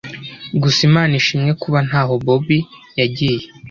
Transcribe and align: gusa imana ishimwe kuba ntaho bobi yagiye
gusa 0.61 0.79
imana 0.89 1.13
ishimwe 1.21 1.51
kuba 1.61 1.79
ntaho 1.87 2.13
bobi 2.25 2.59
yagiye 2.99 3.45